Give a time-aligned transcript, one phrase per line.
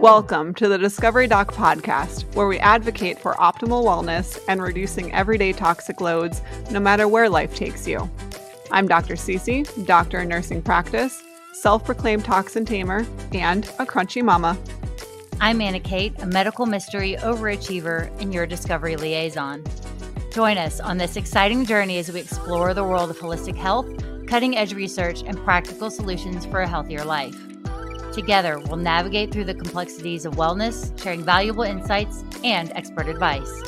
[0.00, 5.52] Welcome to the Discovery Doc podcast, where we advocate for optimal wellness and reducing everyday
[5.52, 6.40] toxic loads
[6.70, 8.10] no matter where life takes you.
[8.70, 9.12] I'm Dr.
[9.12, 14.56] Cece, doctor in nursing practice, self proclaimed toxin tamer, and a crunchy mama.
[15.38, 19.62] I'm Anna Kate, a medical mystery overachiever and your discovery liaison.
[20.32, 23.86] Join us on this exciting journey as we explore the world of holistic health,
[24.26, 27.49] cutting edge research, and practical solutions for a healthier life.
[28.12, 33.62] Together, we'll navigate through the complexities of wellness, sharing valuable insights and expert advice.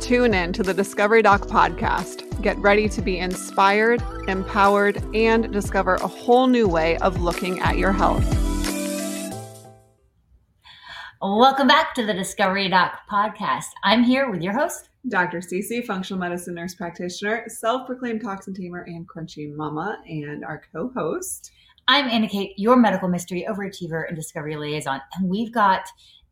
[0.00, 2.40] Tune in to the Discovery Doc podcast.
[2.40, 7.76] Get ready to be inspired, empowered, and discover a whole new way of looking at
[7.76, 8.24] your health.
[11.20, 13.66] Welcome back to the Discovery Doc podcast.
[13.84, 15.38] I'm here with your host, Dr.
[15.38, 20.90] Cece, functional medicine nurse practitioner, self proclaimed toxin tamer, and crunchy mama, and our co
[20.94, 21.50] host.
[21.88, 25.00] I'm Anna Kate, your medical mystery overachiever and discovery liaison.
[25.14, 25.82] And we've got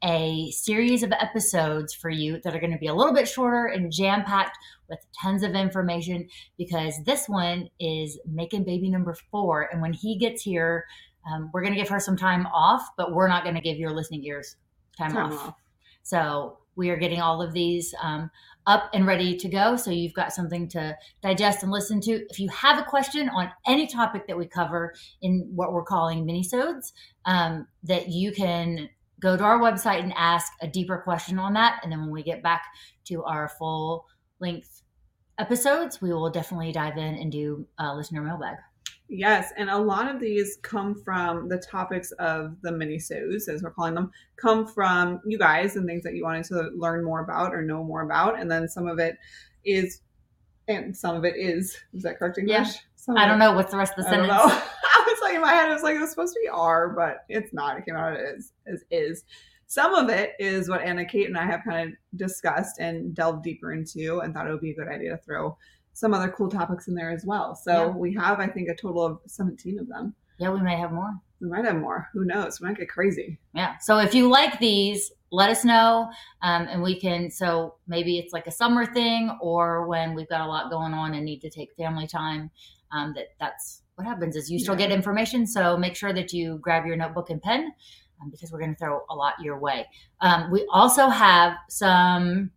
[0.03, 3.67] a series of episodes for you that are going to be a little bit shorter
[3.67, 4.59] and jam packed
[4.91, 6.27] with tons of information
[6.59, 9.69] because this one is making baby number four.
[9.71, 10.87] And when he gets here,
[11.33, 13.79] um, we're going to give her some time off, but we're not going to give
[13.79, 14.57] your listening ears
[14.99, 15.49] time, Time off.
[15.49, 15.55] off.
[16.03, 18.29] So we are getting all of these um,
[18.67, 19.77] up and ready to go.
[19.77, 22.25] So you've got something to digest and listen to.
[22.31, 26.27] If you have a question on any topic that we cover in what we're calling
[26.27, 26.93] minisodes,
[27.27, 28.89] um, that you can
[29.21, 31.81] go to our website and ask a deeper question on that.
[31.83, 32.65] And then when we get back
[33.07, 34.07] to our full
[34.41, 34.83] length
[35.39, 38.57] episodes, we will definitely dive in and do uh, listener mailbag.
[39.09, 43.71] Yes, and a lot of these come from the topics of the mini-sodes, as we're
[43.71, 47.55] calling them, come from you guys and things that you wanted to learn more about
[47.55, 48.41] or know more about.
[48.41, 49.17] And then some of it
[49.65, 50.01] is,
[50.69, 52.69] and some of it is, is that correct English?
[52.69, 52.73] Yeah.
[52.97, 54.53] Some I don't know what's the rest of the I don't sentence.
[54.55, 54.63] know.
[54.97, 56.89] I was like in my head, it was like it was supposed to be R,
[56.89, 57.77] but it's not.
[57.77, 59.25] It came out as as is.
[59.67, 63.45] Some of it is what Anna Kate and I have kind of discussed and delved
[63.45, 65.57] deeper into, and thought it would be a good idea to throw
[65.95, 67.55] some other cool topics in there as well.
[67.55, 67.87] So Yeah.
[67.89, 70.15] we have, I think, a total of seventeen of them.
[70.39, 71.15] Yeah, we might have more.
[71.41, 72.09] We might have more.
[72.13, 72.61] Who knows?
[72.61, 73.39] We might get crazy.
[73.55, 73.79] Yeah.
[73.79, 76.11] So if you like these, let us know.
[76.43, 80.41] Um, and we can, so maybe it's like a summer thing or when we've got
[80.41, 82.51] a lot going on and need to take family time.
[82.93, 84.89] Um, that that's what happens is you still Yeah.
[84.89, 85.47] get information.
[85.47, 87.73] So make sure that you grab your notebook and pen
[88.21, 89.87] um, because we're going to throw a lot your way.
[90.21, 92.51] Um, we also have some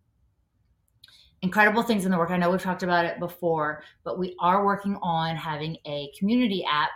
[1.42, 2.30] incredible things in the work.
[2.30, 6.64] I know we've talked about it before, but we are working on having a community
[6.68, 6.90] app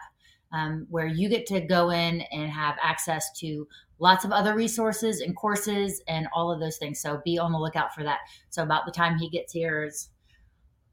[0.53, 3.67] um, where you get to go in and have access to
[3.99, 7.01] lots of other resources and courses and all of those things.
[7.01, 8.19] So be on the lookout for that.
[8.51, 10.09] So about the time he gets here is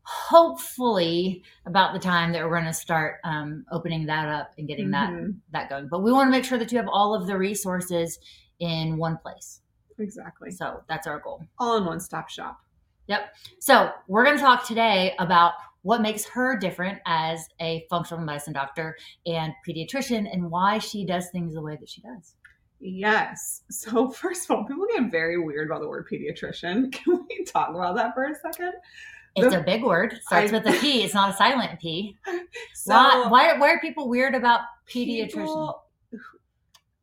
[0.03, 4.91] hopefully about the time that we're going to start um, opening that up and getting
[4.91, 5.35] that Mhm.
[5.51, 5.87] that going.
[5.87, 8.19] But we want to make sure that you have all of the resources
[8.59, 9.61] in one place.
[9.97, 10.51] Exactly.
[10.51, 11.43] So that's our goal.
[11.57, 12.59] All in one stop shop.
[13.09, 13.35] Yep.
[13.59, 18.53] So we're going to talk today about what makes her different as a functional medicine
[18.53, 22.35] doctor and pediatrician and why she does things the way that she does.
[22.79, 23.63] Yes.
[23.71, 26.91] So first of all, people get very weird about the word pediatrician.
[26.93, 28.73] Can we talk about that for a second?
[29.35, 30.19] It's The- a big word.
[30.27, 31.03] Starts I- with a P.
[31.03, 32.15] It's not a silent P.
[32.73, 35.29] So why, why, why are people weird about pediatrician?
[35.29, 35.83] people-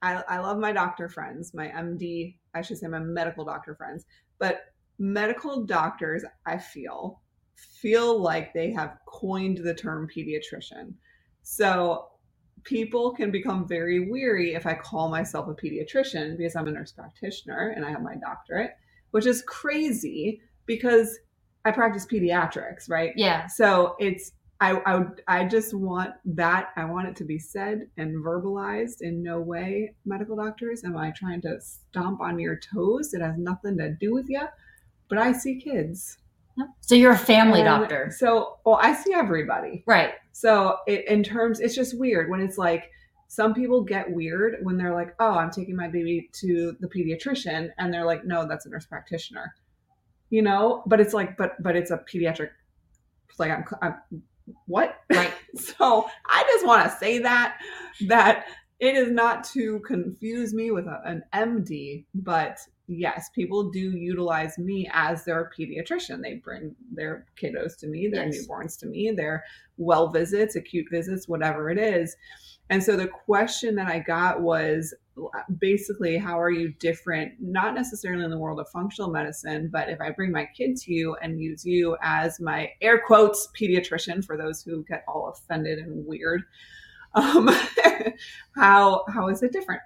[0.03, 4.05] I, I love my doctor friends, my MD, I should say my medical doctor friends,
[4.38, 4.61] but
[4.98, 7.20] medical doctors, I feel,
[7.54, 10.94] feel like they have coined the term pediatrician.
[11.42, 12.08] So
[12.64, 16.92] people can become very weary if I call myself a pediatrician because I'm a nurse
[16.92, 18.72] practitioner and I have my doctorate,
[19.12, 21.18] which is crazy because
[21.64, 23.12] I practice pediatrics, right?
[23.16, 23.46] Yeah.
[23.46, 28.24] So it's I I I just want that I want it to be said and
[28.24, 30.82] verbalized in no way, medical doctors.
[30.84, 33.14] Am I trying to stomp on your toes?
[33.14, 34.42] It has nothing to do with you.
[35.09, 36.19] But I see kids.
[36.81, 38.12] So you're a family And doctor.
[38.17, 39.84] So well, I see everybody.
[39.87, 40.15] Right.
[40.33, 42.91] So it, in terms, it's just weird when it's like
[43.28, 47.70] some people get weird when they're like, "Oh, I'm taking my baby to the pediatrician,"
[47.79, 49.55] and they're like, "No, that's a nurse practitioner,"
[50.31, 50.82] you know.
[50.87, 52.50] But it's like, but but it's a pediatric.
[53.38, 54.23] Like I'm, I'm
[54.67, 55.00] what?
[55.12, 55.32] Right.
[55.56, 57.59] so I just want to say that
[58.06, 58.47] that
[58.79, 64.59] it is not to confuse me with a, an MD, but yes, people do utilize
[64.59, 66.23] me as their pediatrician.
[66.23, 68.47] They bring their kiddos to me, their Yes.
[68.47, 69.44] newborns to me, their
[69.77, 72.17] well visits, acute visits, whatever it is.
[72.69, 74.93] And so the question that I got was
[75.59, 77.33] basically, how are you different?
[77.41, 80.93] Not necessarily in the world of functional medicine, but if I bring my kid to
[80.93, 85.79] you and use you as my air quotes pediatrician for those who get all offended
[85.79, 86.43] and weird,
[87.15, 87.49] um,
[88.56, 89.81] how how is it different?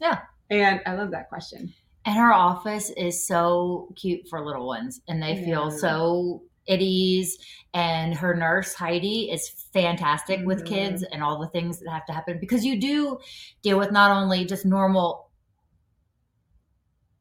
[0.00, 0.20] Yeah.
[0.50, 1.72] And I love that question.
[2.08, 7.36] And her office is so cute for little ones, and they feel so at ease.
[7.74, 10.66] And her nurse, Heidi, is fantastic with Mhm.
[10.66, 13.18] kids and all the things that have to happen because you do
[13.60, 15.28] deal with not only just normal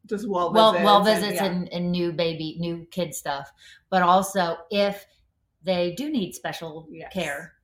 [0.06, 0.86] Just well well visits.
[0.86, 1.45] well and- visits yeah.
[1.48, 3.51] and, and new baby new kid stuff
[3.90, 5.06] but also if
[5.63, 7.12] they do need special Yes.
[7.12, 7.56] care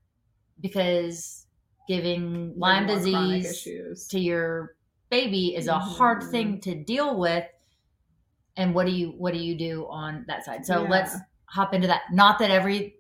[0.60, 1.48] because
[1.88, 4.76] giving lyme Like more chronic disease to your
[5.18, 6.32] baby is a hard Mhm.
[6.32, 7.46] thing to deal with
[8.58, 10.90] and what do you what do you do on that side so Yeah.
[10.90, 11.16] let's
[11.46, 12.96] hop into that not that every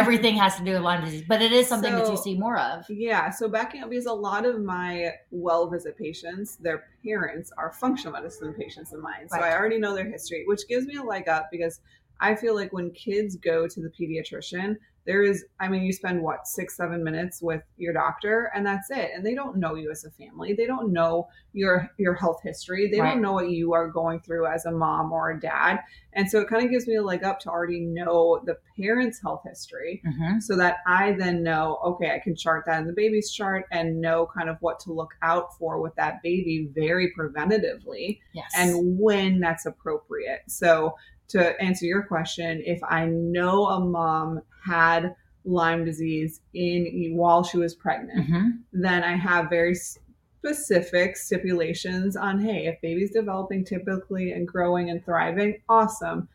[0.00, 2.58] everything has to do with lyme disease but it is something that you see more
[2.58, 7.50] of Yeah, so backing up because a lot of my well visit patients, their parents
[7.56, 9.28] are functional medicine patients of mine.
[9.30, 9.52] So Right.
[9.52, 11.80] I already know their history, which gives me a leg up because
[12.20, 14.76] I feel like when kids go to the pediatrician,
[15.06, 18.90] there is, I mean, you spend what, six, seven minutes with your doctor and that's
[18.90, 19.10] it.
[19.14, 20.52] And they don't know you as a family.
[20.52, 22.90] They don't know your your health history.
[22.90, 23.12] They Right.
[23.12, 25.78] don't know what you are going through as a mom or a dad.
[26.12, 29.20] And so it kind of gives me a leg up to already know the parents'
[29.22, 30.42] health history Mhm.
[30.42, 34.00] so that I then know, okay, I can chart that in the baby's chart and
[34.00, 38.98] know kind of what to look out for with that baby very preventatively yes and
[38.98, 40.42] when that's appropriate.
[40.48, 40.96] So,
[41.28, 45.14] to answer your question, if I know a mom had
[45.44, 48.58] Lyme disease in while she was pregnant, Mhm.
[48.72, 55.04] then I have very specific stipulations on hey, if baby's developing typically and growing and
[55.04, 56.28] thriving, awesome.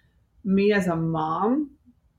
[0.44, 1.72] Me as a mom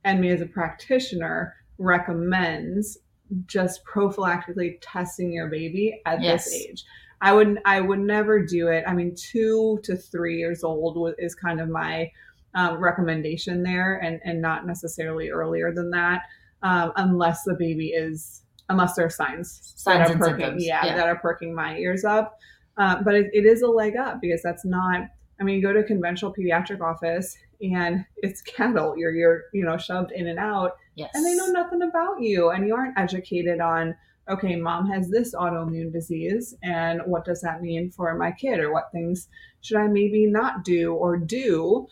[0.05, 2.99] and me as a practitioner recommends
[3.47, 6.45] just prophylactically testing your baby at Yes.
[6.45, 6.85] this age.
[7.21, 8.85] I would I would never do it.
[8.87, 12.11] I mean, two to three years old is kind of my
[12.55, 16.23] um, recommendation there, and and not necessarily earlier than that,
[16.63, 20.97] um, unless the baby is unless there are signs Signs that are perking, yeah, yeah.
[20.97, 22.39] that are perking my ears up.
[22.79, 25.09] Um, but it, it is a leg up because that's not.
[25.41, 28.95] I mean, you go to a conventional pediatric office and it's cattle.
[28.97, 32.51] You're you're you know shoved in and out, yes and they know nothing about you,
[32.51, 33.95] and you aren't educated on.
[34.31, 38.73] Okay, mom has this autoimmune disease, and what does that mean for my kid, or
[38.73, 39.29] what things
[39.63, 41.89] should I maybe not do or do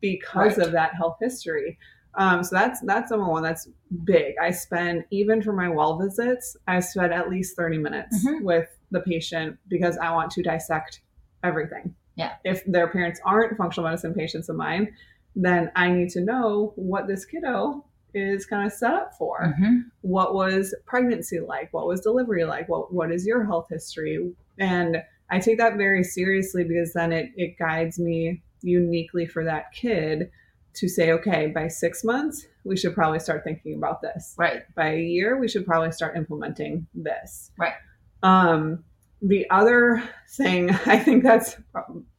[0.00, 0.66] because Right.
[0.66, 1.78] of that health history.
[2.14, 3.42] Um, so that's that's number one.
[3.42, 3.68] That's
[4.04, 4.34] big.
[4.40, 8.42] I spend even for my well visits, I spend at least thirty minutes Mhm.
[8.42, 11.00] with the patient because I want to dissect
[11.44, 11.94] everything.
[12.16, 12.32] Yeah.
[12.44, 14.92] If their parents aren't functional medicine patients of mine,
[15.36, 19.84] then I need to know what this kiddo is kind of set up for Mhm.
[20.00, 25.00] what was pregnancy like what was delivery like what what is your health history and
[25.30, 30.30] i take that very seriously because then it it guides me uniquely for that kid
[30.74, 34.34] to say okay by six months we should probably start thinking about this.
[34.36, 34.62] Right.
[34.74, 37.50] By a year we should probably start implementing this.
[37.56, 37.74] Right.
[38.22, 38.84] um
[39.22, 41.56] the other thing i think that's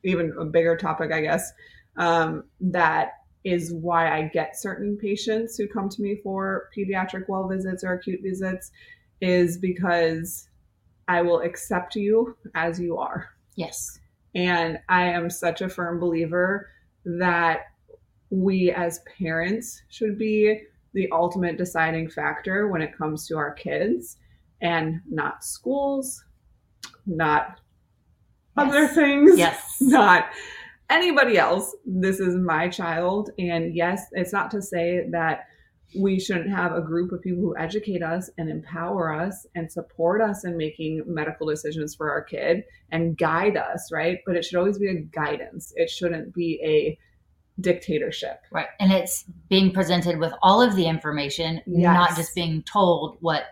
[0.04, 1.52] even a bigger topic i guess
[1.98, 3.14] um, that
[3.44, 7.94] is why i get certain patients who come to me for pediatric well visits or
[7.94, 8.72] acute visits
[9.20, 10.48] is because
[11.08, 13.30] i will accept you as you are.
[13.56, 14.00] Yes
[14.36, 16.70] and I am such a firm believer
[17.06, 17.62] that
[18.30, 20.62] we as parents should be
[20.94, 24.18] the ultimate deciding factor when it comes to our kids
[24.62, 26.24] and not schools,
[27.06, 27.60] not
[28.58, 30.26] other things, yes not
[30.92, 31.76] anybody else.
[31.86, 33.32] This is my child.
[33.40, 35.46] And yes, it's not to say that
[35.96, 40.22] we shouldn't have a group of people who educate us and empower us and support
[40.22, 44.20] us in making medical decisions for our kid and guide us, right?
[44.26, 45.74] But it should always be a guidance.
[45.76, 46.98] It shouldn't be a
[47.62, 48.42] dictatorship.
[48.52, 48.68] Right.
[48.80, 51.94] And it's being presented with all of the information, Yes.
[51.94, 53.44] not just being told what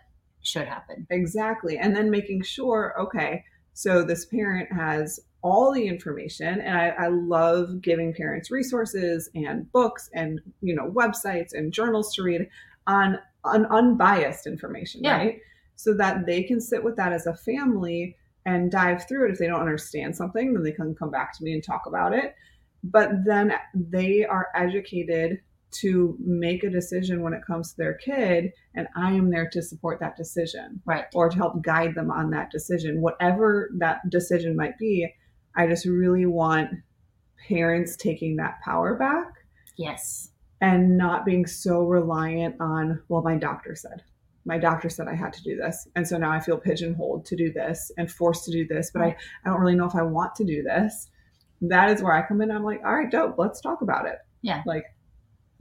[0.41, 1.05] should happen.
[1.09, 1.77] Exactly.
[1.77, 3.43] And then making sure, okay,
[3.73, 9.71] so this parent has all the information and I, I love giving parents resources and
[9.71, 12.47] books and you know websites and journals to read
[12.87, 15.17] on, on unbiased information Yeah.
[15.17, 15.39] right
[15.75, 19.39] so that they can sit with that as a family and dive through it if
[19.39, 22.35] they don't understand something then they can come back to me and talk about it
[22.83, 25.39] but then they are educated
[25.71, 29.61] to make a decision when it comes to their kid and i am there to
[29.61, 31.05] support that decision Right.
[31.13, 35.13] or to help guide them on that decision, whatever that decision might be.
[35.59, 36.69] I just really want
[37.47, 39.27] parents taking that power back
[39.77, 40.31] Yes.
[40.61, 44.01] and not being so reliant on, well, my doctor said.
[44.45, 45.87] My doctor said I had to do this.
[45.95, 49.01] And so now I feel pigeonholed to do this and forced to do this, but
[49.03, 51.09] I, I don't really know if I want to do this.
[51.61, 52.51] That is where I come in.
[52.51, 54.15] I'm like, all right, dope, let's talk about it.
[54.41, 54.63] Yeah.
[54.65, 54.85] Like,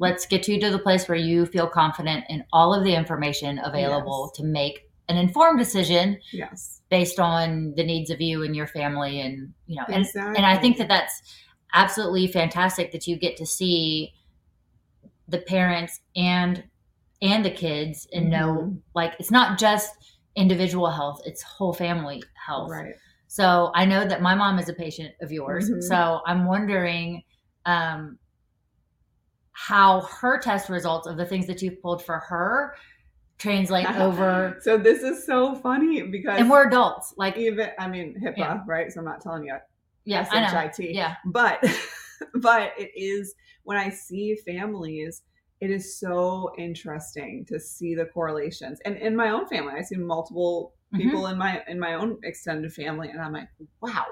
[0.01, 3.59] Let's get you to the place where you feel confident in all of the information
[3.65, 4.37] available Yes.
[4.39, 9.21] to make an informed decision yes based on the needs of you and your family
[9.21, 10.37] and you know and, exactly.
[10.37, 11.23] and i think that that's
[11.75, 14.13] absolutely fantastic that you get to see
[15.29, 16.65] the parents and
[17.21, 18.81] and the kids and know Mhm.
[18.95, 19.95] like it's not just
[20.37, 22.95] individual health it's whole family health right
[23.27, 25.83] so i know that my mom is a patient of yours Mhm.
[25.83, 27.23] so i'm wondering
[27.67, 28.19] um
[29.53, 32.75] how her test results of the things that you've pulled for her
[33.39, 34.59] translate over.
[34.63, 38.59] So this is so funny because and we're adults like even i mean hipaa Yeah.
[38.67, 38.91] right?
[38.93, 39.57] So i'm not telling you.
[40.05, 40.71] Yeah i know.
[40.79, 41.15] Yeah.
[41.27, 41.65] But
[42.35, 45.23] but it is when i see families
[45.61, 48.79] it is so interesting to see the correlations.
[48.85, 50.99] And in my own family i see multiple Mhm.
[51.03, 53.49] people in my in my own extended family and i'm like
[53.83, 54.07] wow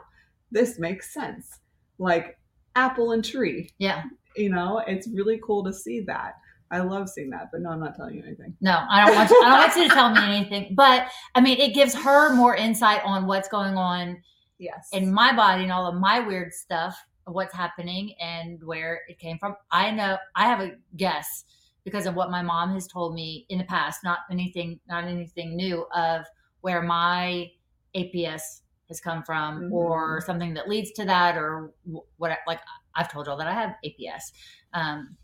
[0.52, 1.59] this makes sense.
[1.99, 2.38] Like
[2.76, 3.71] apple and tree.
[3.78, 4.02] Yeah.
[4.37, 6.33] You know it's really cool to see that
[6.71, 9.31] i love seeing that but no i'm not telling you anything No, I don't want
[9.31, 9.43] you.
[9.45, 10.75] I don't want you to tell me anything.
[10.75, 14.23] But I mean, it gives her more insight on what's going on
[14.59, 16.97] yes in my body and all of my weird stuff,
[17.27, 19.55] of what's happening and where it came from.
[19.71, 21.45] I know I have a guess
[21.85, 24.03] because of what my mom has told me in the past.
[24.03, 26.25] Not anything, not anything new of
[26.63, 27.51] where my
[27.95, 29.73] APS has come from Mhm.
[29.73, 31.73] or something that leads to that or
[32.17, 32.39] what.
[32.47, 32.61] Like
[32.95, 34.33] I've told y'all that I have APS.
[34.73, 35.17] Um,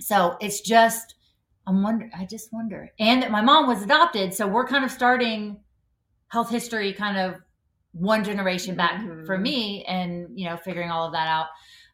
[0.00, 1.14] so it's just
[1.66, 2.10] I'm wonder.
[2.16, 5.60] I just wonder, and that my mom was adopted, so we're kind of starting
[6.28, 7.36] health history, kind of
[7.92, 9.42] one generation back for Mhm.
[9.42, 11.46] me, and you know, figuring all of that out.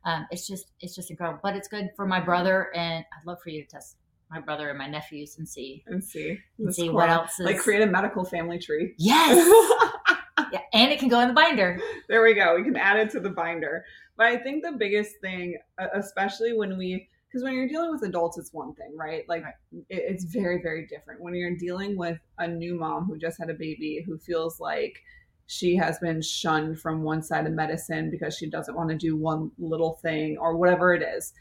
[0.04, 1.40] Um, it's just, it's just incredible.
[1.42, 3.96] But it's good for my brother, and I'd love for you to test
[4.30, 6.94] my brother and my nephews and see and see and That's see cool.
[6.96, 7.44] what else is.
[7.46, 9.36] like create a medical family tree yes,
[10.52, 11.78] yeah, and it can go in the binder.
[12.08, 12.56] there we go.
[12.56, 13.84] We can add it to the binder.
[14.16, 15.58] But I think the biggest thing,
[15.94, 19.28] especially when we, because when you're dealing with adults, it's one thing, right?
[19.28, 19.54] Like Right.
[19.88, 21.20] it, it's very, very different.
[21.22, 25.02] When you're dealing with a new mom who just had a baby who feels like
[25.46, 29.16] she has been shunned from one side of medicine because she doesn't want to do
[29.16, 31.32] one little thing or whatever it is,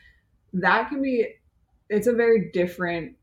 [0.54, 1.36] that can be,
[1.90, 3.18] it's a very different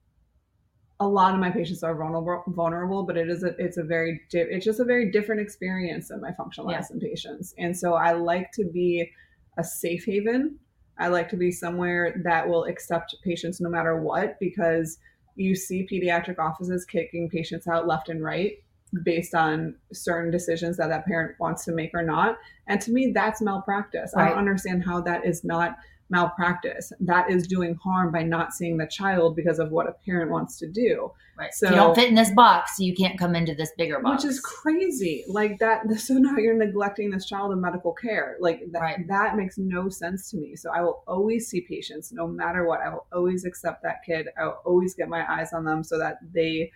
[1.01, 4.21] a lot of my patients are vulnerable, vulnerable, but it is a it's a very
[4.31, 6.77] di- it's just a very different experience than my functional Yeah.
[6.79, 7.55] medicine patients.
[7.59, 9.11] And so I like to be
[9.59, 10.59] a safe haven.
[10.99, 14.99] I like to be somewhere that will accept patients no matter what because
[15.35, 18.63] you see pediatric offices kicking patients out left and right
[19.03, 22.39] based on certain decisions that that parent wants to make or not.
[22.67, 24.15] And to me that's malpractice.
[24.17, 25.77] I don't understand how that is not
[26.09, 26.93] malpractice.
[27.01, 30.57] That is doing harm by not seeing the child because of what a parent wants
[30.59, 31.11] to do.
[31.37, 31.53] Right.
[31.53, 34.25] So- if you don't fit in this box, you can't come into this bigger box.
[34.25, 35.25] Which is crazy.
[35.29, 38.37] Like that so now you're neglecting this child in medical care.
[38.41, 39.09] Like that Right.
[39.09, 40.55] that makes no sense to me.
[40.57, 42.81] So I will always see patients no matter what.
[42.81, 44.29] I will always accept that kid.
[44.41, 46.71] I will always get my eyes on them so that they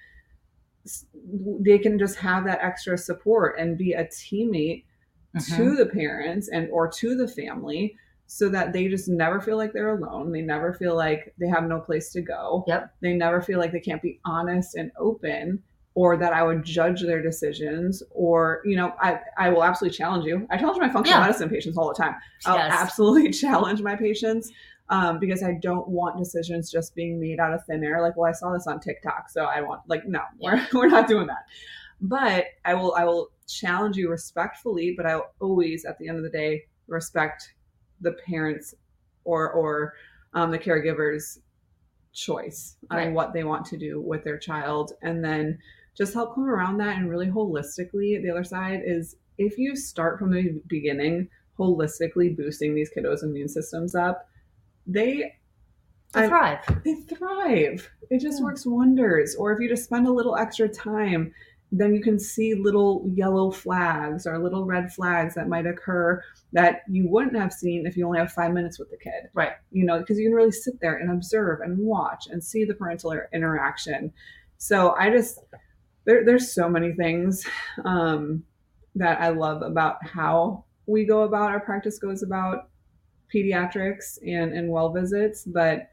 [1.60, 4.84] they can just have that extra support and be a teammate
[5.37, 5.56] Mhm.
[5.56, 7.96] to the parents and or to the family
[8.32, 11.64] so that they just never feel like they're alone they never feel like they have
[11.64, 12.94] no place to go Yep.
[13.00, 15.60] they never feel like they can't be honest and open
[15.96, 20.25] or that i would judge their decisions or you know i i will absolutely challenge
[20.25, 21.26] you i challenge my functional Yeah.
[21.26, 22.14] medicine patients all the time
[22.46, 22.72] i'll does.
[22.72, 24.50] absolutely challenge my patients
[24.92, 28.02] um, because I don't want decisions just being made out of thin air.
[28.02, 31.06] Like, well, I saw this on TikTok, so I want like no, we're, we're not
[31.06, 31.44] doing that.
[32.00, 36.16] But I will I will challenge you respectfully, but I will always at the end
[36.16, 37.54] of the day respect
[38.00, 38.75] the parents
[39.25, 39.95] or or
[40.35, 41.38] um, the caregivers
[42.12, 45.57] choice on what they want to do with their child and then
[45.97, 50.19] just help come around that and really holistically the other side is if you start
[50.19, 51.28] from the beginning
[51.59, 54.28] holistically boosting these kiddos immune systems up
[54.87, 55.33] they
[56.14, 56.83] I- thrive.
[56.85, 57.88] they thrive.
[58.11, 58.45] It just Yeah.
[58.47, 59.37] works wonders.
[59.37, 61.33] Or if you just spend a little extra time,
[61.72, 66.22] then you can see little yellow flags or little red flags that might occur
[66.52, 69.28] that you wouldn't have seen if you only have five minutes with the kid.
[69.34, 69.52] Right.
[69.70, 72.74] You know, because you can really sit there and observe and watch and see the
[72.74, 74.12] parental er, interaction.
[74.58, 75.38] So I just,
[76.06, 77.46] there, there's so many things
[77.84, 78.42] um,
[78.96, 82.68] that I love about how we go about our practice goes about
[83.32, 85.88] pediatrics and, and well visits, but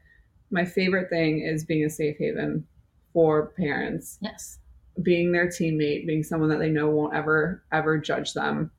[0.50, 2.66] my favorite thing is being a safe haven
[3.12, 4.58] for parents, Yes.
[5.02, 8.70] Being their teammate, being someone that they know won't ever, ever judge them.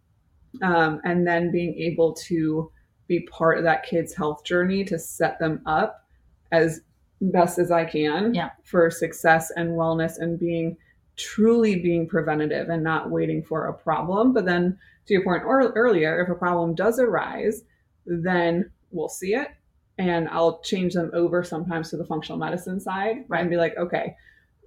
[0.61, 2.71] Um, and then being able to
[3.07, 6.05] be part of that kid's health journey to set them up
[6.51, 6.81] as
[7.21, 8.49] best as I can Yeah.
[8.63, 10.77] for success and wellness and being
[11.15, 14.33] truly being preventative and not waiting for a problem.
[14.33, 17.63] But then, to your point or, earlier, if a problem does arise,
[18.05, 19.49] then we'll see it
[19.97, 23.41] and I'll change them over sometimes to the functional medicine side Right.
[23.41, 24.15] and be like, okay,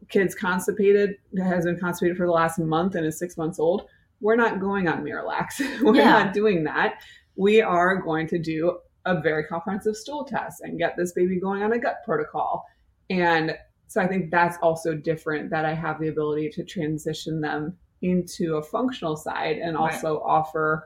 [0.08, 3.88] kid's constipated, has been constipated for the last month and is six months old,
[4.20, 5.58] we're not going on Miralax.
[5.82, 6.10] we're Yeah.
[6.10, 7.02] not doing that.
[7.36, 11.62] We are going to do a very comprehensive stool test and get this baby going
[11.62, 12.64] on a gut protocol.
[13.10, 13.56] And
[13.88, 18.56] so I think that's also different that I have the ability to transition them into
[18.56, 19.92] a functional side and Right.
[19.94, 20.84] also offer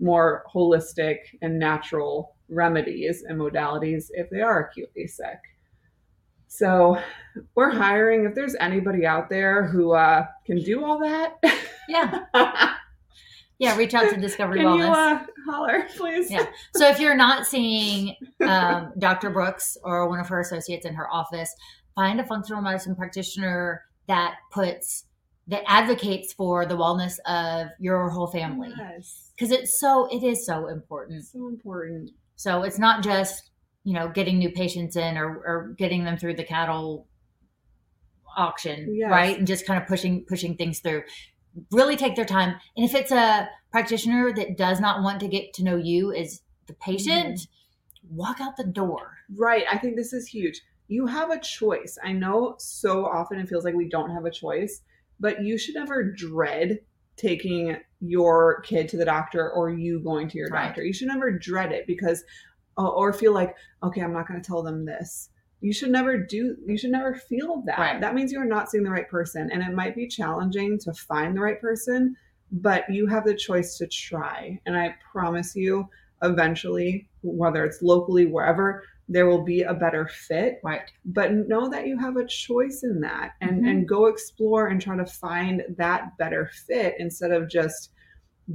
[0.00, 5.38] more holistic and natural remedies and modalities if they are acutely sick.
[6.56, 6.98] So
[7.56, 8.24] we're hiring.
[8.26, 11.42] If there's anybody out there who uh, can do all that,
[11.88, 12.24] Yeah.
[13.58, 13.76] Yeah.
[13.76, 15.22] Reach out to Discovery you Wellness.
[15.22, 16.28] uh, holler, please?
[16.30, 16.44] Yeah.
[16.74, 19.30] So if you're not seeing um, Dr.
[19.30, 21.54] Brooks or one of her associates in her office,
[21.94, 25.04] find a functional medicine practitioner that puts
[25.46, 29.30] that advocates for the wellness of your whole family Yes.
[29.36, 31.24] because it's so it is so important.
[31.24, 32.10] So important.
[32.36, 33.50] So it's not just
[33.84, 37.06] you know getting new patients in or, or getting them through the cattle
[38.36, 39.10] auction, Yes.
[39.10, 39.38] right?
[39.38, 41.02] And just kind of pushing pushing things through.
[41.70, 45.52] Really take their time, and if it's a practitioner that does not want to get
[45.54, 48.16] to know you as the patient, Mm-hmm.
[48.16, 49.12] walk out the door.
[49.36, 49.64] Right.
[49.70, 50.60] I think this is huge.
[50.88, 51.96] You have a choice.
[52.02, 54.82] I know so often it feels like we don't have a choice,
[55.20, 56.80] but you should never dread
[57.16, 60.66] taking your kid to the doctor or you going to your Right.
[60.66, 60.84] doctor.
[60.84, 62.22] You should never dread it because,
[62.76, 65.30] or feel like, okay, I'm not going to tell them this.
[65.60, 67.78] You should never do, you should never feel that.
[67.78, 68.00] Right.
[68.00, 69.50] That means you're not seeing the right person.
[69.50, 72.16] And it might be challenging to find the right person,
[72.52, 74.60] but you have the choice to try.
[74.66, 75.88] And I promise you,
[76.22, 80.90] eventually, whether it's locally, wherever, there will be a better fit Right.
[81.04, 83.68] but know that you have a choice in that and Mhm.
[83.70, 87.90] and go explore and try to find that better fit instead of just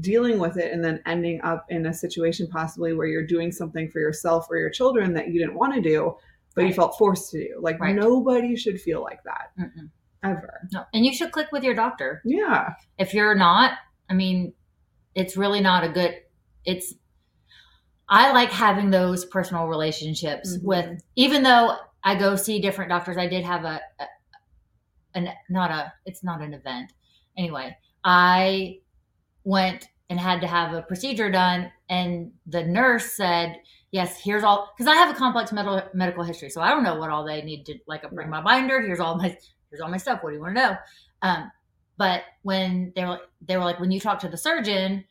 [0.02, 3.90] dealing with it and then ending up in a situation possibly where you're doing something
[3.90, 6.16] for yourself or your children that you didn't want to do
[6.56, 7.96] but you felt forced to do like Right.
[7.96, 9.90] nobody should feel like that Mm-mm.
[10.24, 10.84] ever No.
[10.94, 12.22] And you should click with your doctor.
[12.26, 13.74] yeah If you're not,
[14.10, 14.54] I mean,
[15.16, 16.16] it's really not a good.
[16.66, 16.94] It's.
[18.08, 20.64] I like having those personal relationships Mhm.
[20.64, 23.18] with, even though I go see different doctors.
[23.18, 24.06] I did have a, a,
[25.16, 25.94] an not a.
[26.06, 26.92] It's not an event.
[27.38, 28.80] Anyway, I
[29.50, 33.60] went and had to have a procedure done, and the nurse said,
[33.92, 36.96] "Yes, here's all." Because I have a complex medical medical history, so I don't know
[36.96, 38.06] what all they need to like.
[38.06, 38.82] I bring my binder.
[38.82, 39.36] Here's all my
[39.70, 40.20] here's all my stuff.
[40.22, 40.78] What do you want to know?
[41.24, 41.52] Um,
[41.98, 45.04] but when they were they were like, when you talk to the surgeon,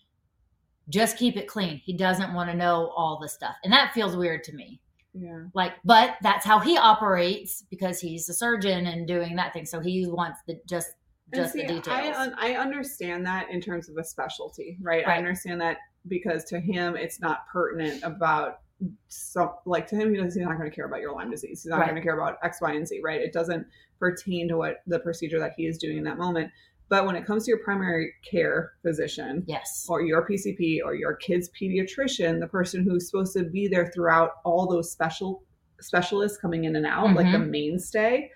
[0.88, 1.80] just keep it clean.
[1.84, 4.80] He doesn't want to know all the stuff, and that feels weird to me.
[5.14, 9.66] yeah Like, but that's how he operates because he's a surgeon and doing that thing.
[9.66, 10.88] So he wants the just
[11.34, 11.86] just see, the details.
[11.88, 15.06] I, un- I understand that in terms of a specialty, right?
[15.06, 18.60] I understand that because to him, it's not pertinent about
[19.08, 21.62] some, like to him, he doesn't, he's not going to care about your Lyme disease.
[21.62, 21.88] He's not Right.
[21.90, 23.20] going to care about X, Y, and Z, right?
[23.20, 23.66] It doesn't
[23.98, 26.50] pertain to what the procedure that he is doing in that moment.
[26.88, 31.16] But when it comes to your primary care physician, yes, or your PCP or your
[31.16, 35.42] kid's pediatrician, the person who's supposed to be there throughout all those special
[35.80, 37.50] specialists coming in and out, like the Mm-hmm.
[37.50, 38.30] mainstay,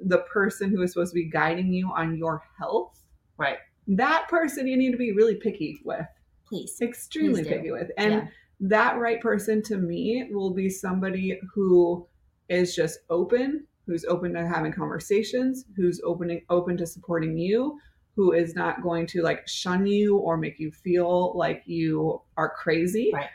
[0.00, 3.02] the person who is supposed to be guiding you on your health,
[3.36, 3.58] right.
[3.86, 6.06] that person you need to be really picky with,
[6.46, 7.90] Please, extremely Please picky with.
[7.96, 8.26] And Yeah.
[8.60, 12.06] that right person to me will be somebody who
[12.48, 17.78] is just open, who's open to having conversations, who's opening open to supporting you,
[18.16, 22.50] who is not going to like shun you or make you feel like you are
[22.50, 23.10] crazy.
[23.14, 23.28] Right.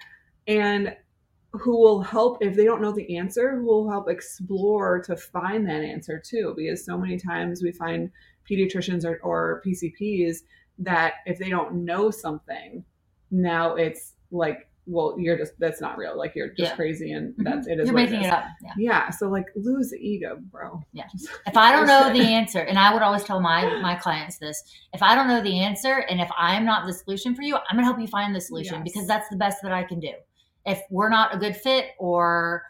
[0.47, 0.95] And
[1.57, 5.67] who will help if they don't know the answer, who will help explore to find
[5.67, 6.53] that answer too.
[6.55, 8.09] Because so many times we find
[8.49, 10.37] pediatricians or, or PCPs
[10.79, 12.83] that if they don't know something,
[13.31, 16.15] now it's like, well, you're just that's not real.
[16.15, 16.75] Like you're just Yeah.
[16.75, 17.43] crazy, and Mhm.
[17.43, 17.87] that's it is.
[17.87, 18.45] you're making it it up.
[18.61, 18.73] Yeah.
[18.77, 19.09] Yeah.
[19.09, 20.79] So like, lose the ego, bro.
[20.93, 21.05] Yeah.
[21.47, 24.61] If I don't know the answer, and I would always tell my my clients this:
[24.93, 27.63] if I don't know the answer, and if I'm not the solution for you, I'm
[27.77, 28.83] gonna help you find the solution Yes.
[28.83, 30.13] because that's the best that I can do.
[30.65, 32.63] If we're not a good fit, or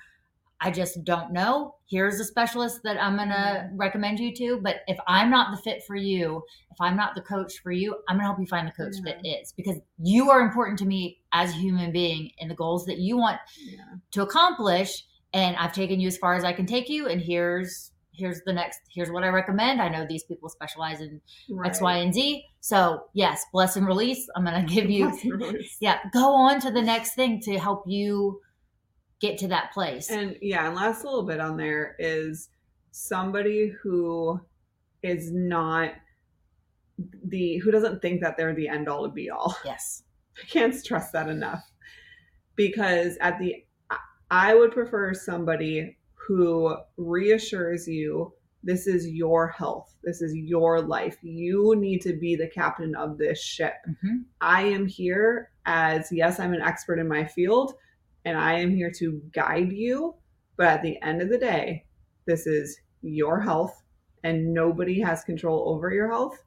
[0.61, 4.59] I just don't know, here's a specialist that I'm gonna recommend you to.
[4.61, 7.95] But if I'm not the fit for you, if I'm not the coach for you,
[8.07, 9.13] I'm gonna help you find the coach Yeah.
[9.13, 12.85] that is because you are important to me as a human being and the goals
[12.85, 13.77] that you want yeah.
[14.11, 17.91] to accomplish and i've taken you as far as i can take you and here's
[18.17, 19.81] here's the next here's what i recommend.
[19.81, 21.21] I know these people specialize in
[21.65, 22.45] x y and z.
[22.61, 24.27] So yes bless and release.
[24.35, 25.11] I'm going to give you
[25.79, 28.41] yeah go on to the next thing to help you
[29.19, 30.09] get to that place.
[30.09, 32.49] And yeah, and last little bit on there is
[32.91, 34.39] somebody who
[35.03, 35.91] is not
[37.25, 39.55] the who doesn't think that they're the end all to be all.
[39.65, 40.03] yes.
[40.41, 41.63] I can't stress that enough.
[42.55, 43.65] Because at the
[44.31, 45.97] I would prefer somebody
[46.27, 48.33] who reassures you
[48.63, 49.93] this is your health.
[50.03, 51.17] This is your life.
[51.21, 53.73] You need to be the captain of this ship.
[53.87, 54.23] Mhm.
[54.41, 57.75] I am here as, yes, I'm an expert in my field
[58.25, 60.15] and I am here to guide you.
[60.57, 61.85] But at the end of the day,
[62.25, 63.83] this is your health
[64.23, 66.41] and nobody has control over your health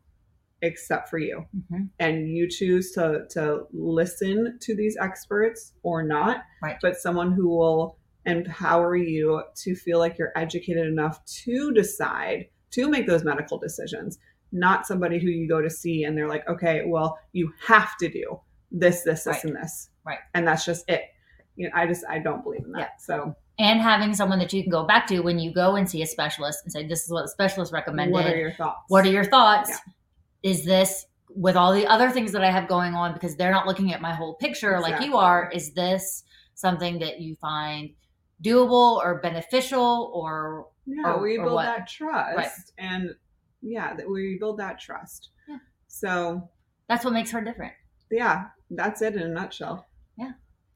[0.60, 1.46] except for you.
[1.70, 1.88] Mhm.
[2.00, 6.78] And you choose to, to listen to these experts or not, Right.
[6.82, 7.97] but someone who will
[8.28, 14.18] empower you to feel like you're educated enough to decide to make those medical decisions,
[14.52, 18.08] not somebody who you go to see and they're like, okay, well, you have to
[18.08, 19.44] do this, this, this, Right.
[19.44, 19.90] and this.
[20.04, 20.18] Right.
[20.34, 21.02] And that's just it.
[21.56, 22.78] You know, I just I don't believe in that.
[22.78, 22.88] Yeah.
[23.00, 26.02] So And having someone that you can go back to when you go and see
[26.02, 28.78] a specialist and say, "This is what the specialist recommended." what are your thoughts?
[28.88, 29.70] What are your thoughts?
[29.70, 30.50] Yeah.
[30.50, 33.66] Is this with all the other things that I have going on because they're not
[33.66, 35.50] looking at my whole picture like you are?
[35.52, 36.22] Is this
[36.54, 37.90] something that you find
[38.42, 41.64] doable or beneficial or yeah, or- we build what?
[41.64, 42.50] that trust Right.
[42.78, 43.14] and
[43.62, 45.30] yeah, that we build that trust.
[45.48, 45.58] Yeah.
[45.88, 46.48] So
[46.88, 47.72] that's what makes her different?
[48.10, 49.86] yeah, that's it in a nutshell.
[50.16, 50.32] Yeah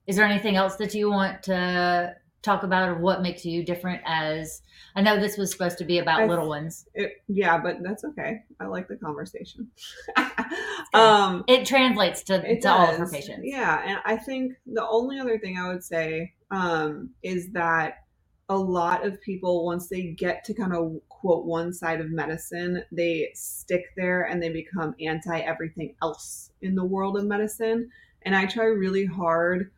[0.07, 4.03] is there anything else that you want to talk about or what makes you different
[4.05, 4.62] as
[4.96, 6.87] I know this was supposed to be about I- little ones.
[6.94, 8.42] It, yeah, but that's okay.
[8.61, 9.70] I like the conversation.
[10.94, 13.42] um, It translates to, it to all of her patients.
[13.44, 18.05] Yeah, and I think the only other thing I would say um, is that
[18.49, 22.85] a lot of people, once they get to kind of quote one side of medicine,
[22.93, 27.91] they stick there and they become anti everything else in the world of medicine.
[28.23, 29.71] And I try really hard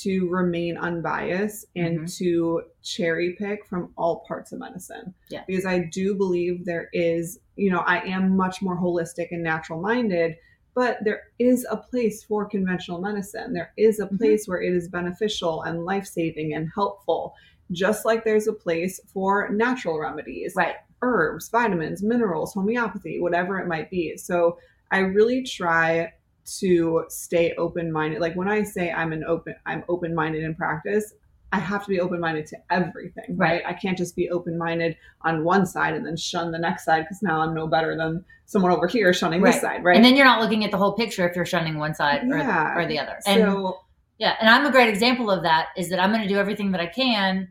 [0.00, 2.16] to remain unbiased and Mhm.
[2.16, 5.12] to cherry pick from all parts of medicine.
[5.28, 5.44] Yeah.
[5.46, 9.82] Because I do believe there is, you know, I am much more holistic and natural
[9.82, 10.36] minded,
[10.74, 13.52] but there is a place for conventional medicine.
[13.52, 14.18] There is a Mhm.
[14.18, 17.34] place where it is beneficial and life saving and helpful,
[17.70, 20.76] just like there's a place for natural remedies Right.
[21.02, 24.16] herbs, vitamins, minerals, homeopathy, whatever it might be.
[24.16, 24.58] So
[24.90, 26.12] I really try
[26.60, 28.20] to stay open-minded.
[28.20, 31.14] Like when I say I'm an open I'm open-minded in practice,
[31.52, 33.62] I have to be open-minded to everything, right?
[33.66, 37.22] I can't just be open-minded on one side and then shun the next side because
[37.22, 39.52] now I'm no better than someone over here shunning Right.
[39.52, 39.94] this side, right?
[39.96, 42.38] And then you're not looking at the whole picture if you're shunning one side or,
[42.38, 42.74] Yeah.
[42.76, 43.18] or the other.
[43.26, 43.78] And so
[44.18, 45.68] Yeah, and I'm a great example of that.
[45.76, 47.48] Is that I'm going to do everything that I can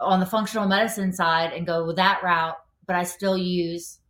[0.00, 4.00] on the functional medicine side and go that route, but I still use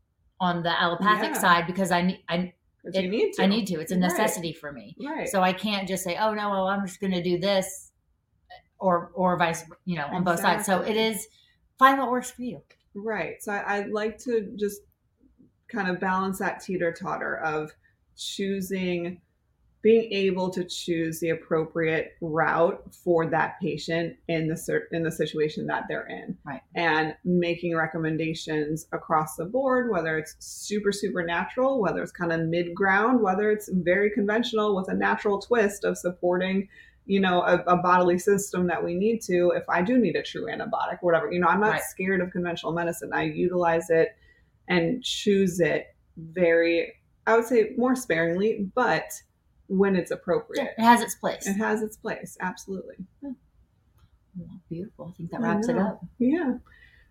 [0.40, 1.40] on the allopathic Yeah.
[1.40, 2.52] side because I need I,
[2.84, 3.42] it- you need to.
[3.42, 3.80] I need to.
[3.80, 4.00] It's a Right.
[4.02, 4.96] necessity for me.
[5.04, 5.28] Right.
[5.28, 7.91] So I can't just say, "Oh no, well, I'm just going to do this,"
[8.82, 10.66] or or vice, you know, on both sides.
[10.66, 11.28] So it is
[11.78, 12.60] find what works for you.
[12.94, 13.42] Right.
[13.42, 14.82] So I, I'd like to just
[15.68, 17.70] kind of balance that teeter totter of
[18.16, 19.20] choosing,
[19.82, 25.66] being able to choose the appropriate route for that patient in the in the situation
[25.68, 26.60] that they're in, Right.
[26.74, 32.40] and making recommendations across the board, whether it's super super natural, whether it's kind of
[32.40, 36.68] mid ground, whether it's very conventional with a natural twist of supporting
[37.06, 40.22] you know a, a bodily system that we need to if i do need a
[40.22, 41.82] true antibiotic whatever you know i'm not Right.
[41.82, 44.16] scared of conventional medicine i utilize it
[44.68, 46.92] and choose it very
[47.26, 49.10] i would say more sparingly but
[49.66, 51.46] when it's Yeah, appropriate it has its place.
[51.46, 52.96] it has its place absolutely
[54.70, 55.10] Beautiful.
[55.12, 56.00] I think that wraps it up.
[56.18, 56.54] yeah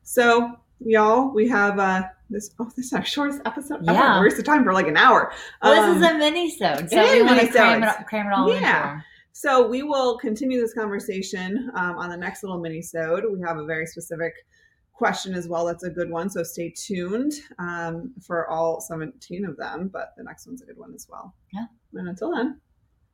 [0.04, 3.94] so y'all we have uh this oh this is our shortest episode ever.
[3.94, 4.20] Yeah.
[4.20, 7.12] we wasted time for like an hour Well, Um, this is a mini-sode, so is
[7.12, 9.02] we want to cram it, cram it all Yeah.
[9.32, 13.24] Into So we will continue this conversation um, on the next little mini-sode.
[13.32, 14.34] We have a very specific
[14.94, 15.66] question as well.
[15.66, 16.30] That's a good one.
[16.30, 19.90] So stay tuned um, for all 17 of them.
[19.92, 21.34] But the next one's a good one as well.
[21.54, 21.66] Yeah.
[21.94, 22.60] And until then,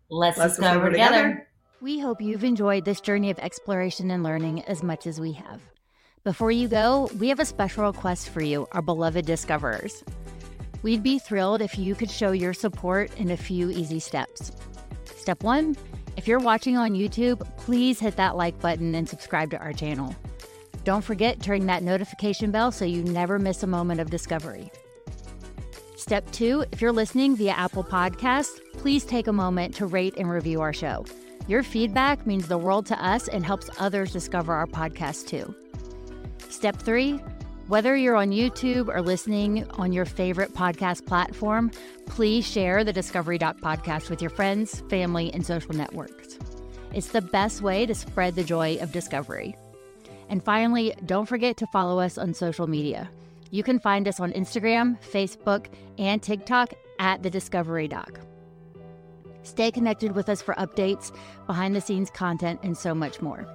[0.09, 1.47] Let's, let's discover together.
[1.81, 5.61] We hope you've enjoyed this journey of exploration and learning as much as we have.
[6.23, 10.03] Before you go, we have a special request for you, our beloved discoverers.
[10.81, 14.51] We'd be thrilled if you could show your support in a few easy steps.
[15.15, 15.75] Step one
[16.27, 20.13] if you're watching on YouTube, please hit that like button and subscribe to our channel.
[20.83, 24.69] Don't forget to ring that notification bell so you never miss a moment of discovery.
[25.95, 30.29] Step two if you're listening via Apple Podcasts, please take a moment to rate and
[30.29, 31.05] review our show.
[31.47, 35.55] Your feedback means the world to us and helps others discover our podcast too.
[36.49, 37.21] Step three
[37.67, 41.69] whether you're on YouTube or listening on your favorite podcast platform,
[42.05, 46.39] please share the Discovery Doc podcast with your friends, family, and social networks.
[46.93, 49.55] It's the best way to spread the joy of discovery.
[50.29, 53.09] And finally, don't forget to follow us on social media.
[53.51, 58.19] You can find us on Instagram, Facebook, and TikTok at The Discovery Doc.
[59.43, 61.13] Stay connected with us for updates,
[61.45, 63.47] behind the scenes content, and so much more.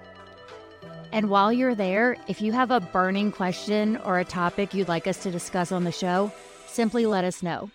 [1.10, 5.06] And while you're there, if you have a burning question or a topic you'd like
[5.06, 6.30] us to discuss on the show,
[6.66, 7.70] simply let us know.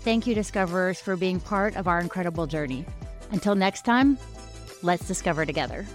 [0.00, 2.84] Thank you, Discoverers, for being part of our incredible journey.
[3.30, 4.18] Until next time,
[4.82, 5.86] let's discover together.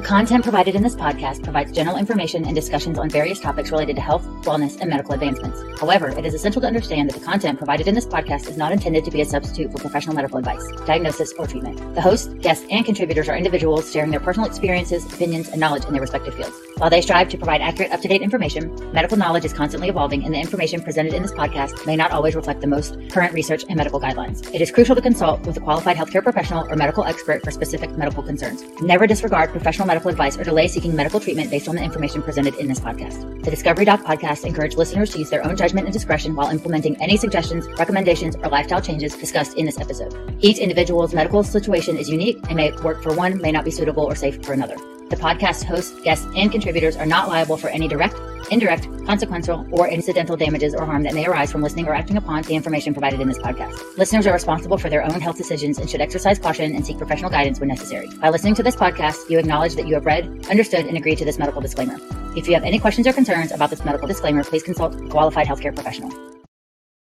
[0.00, 3.96] The content provided in this podcast provides general information and discussions on various topics related
[3.96, 5.60] to health, wellness, and medical advancements.
[5.78, 8.72] However, it is essential to understand that the content provided in this podcast is not
[8.72, 11.94] intended to be a substitute for professional medical advice, diagnosis, or treatment.
[11.94, 15.92] The hosts, guests, and contributors are individuals sharing their personal experiences, opinions, and knowledge in
[15.92, 16.56] their respective fields.
[16.80, 20.24] While they strive to provide accurate, up to date information, medical knowledge is constantly evolving,
[20.24, 23.66] and the information presented in this podcast may not always reflect the most current research
[23.68, 24.48] and medical guidelines.
[24.54, 27.90] It is crucial to consult with a qualified healthcare professional or medical expert for specific
[27.98, 28.64] medical concerns.
[28.80, 32.54] Never disregard professional medical advice or delay seeking medical treatment based on the information presented
[32.54, 33.44] in this podcast.
[33.44, 36.96] The Discovery Doc podcast encourage listeners to use their own judgment and discretion while implementing
[37.02, 40.16] any suggestions, recommendations, or lifestyle changes discussed in this episode.
[40.40, 44.04] Each individual's medical situation is unique and may work for one, may not be suitable
[44.04, 44.76] or safe for another.
[45.10, 48.14] The podcast hosts, guests, and contributors are not liable for any direct,
[48.52, 52.42] indirect, consequential, or incidental damages or harm that may arise from listening or acting upon
[52.42, 53.74] the information provided in this podcast.
[53.98, 57.28] Listeners are responsible for their own health decisions and should exercise caution and seek professional
[57.28, 58.08] guidance when necessary.
[58.20, 61.24] By listening to this podcast, you acknowledge that you have read, understood, and agreed to
[61.24, 61.96] this medical disclaimer.
[62.36, 65.48] If you have any questions or concerns about this medical disclaimer, please consult a qualified
[65.48, 66.12] healthcare professional.